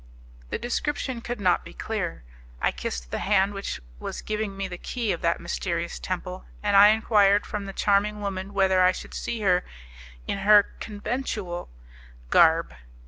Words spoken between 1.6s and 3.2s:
be clearer; I kissed the